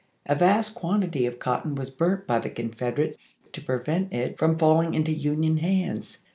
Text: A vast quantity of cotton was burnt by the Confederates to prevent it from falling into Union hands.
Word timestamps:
A 0.25 0.33
vast 0.33 0.73
quantity 0.73 1.27
of 1.27 1.37
cotton 1.37 1.75
was 1.75 1.91
burnt 1.91 2.25
by 2.25 2.39
the 2.39 2.49
Confederates 2.49 3.37
to 3.53 3.61
prevent 3.61 4.11
it 4.11 4.35
from 4.35 4.57
falling 4.57 4.95
into 4.95 5.13
Union 5.13 5.57
hands. 5.57 6.25